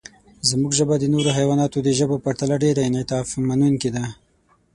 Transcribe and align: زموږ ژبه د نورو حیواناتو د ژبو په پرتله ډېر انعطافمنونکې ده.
زموږ 0.49 0.71
ژبه 0.79 0.95
د 0.99 1.05
نورو 1.13 1.29
حیواناتو 1.37 1.77
د 1.83 1.89
ژبو 1.99 2.15
په 2.19 2.23
پرتله 2.25 2.55
ډېر 2.63 2.75
انعطافمنونکې 2.89 3.89
ده. 3.95 4.05